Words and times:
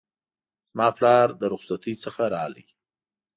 زما 0.69 0.87
پلار 0.97 1.27
له 1.39 1.45
رخصتی 1.53 1.93
څخه 2.03 2.21
راغی 2.35 2.65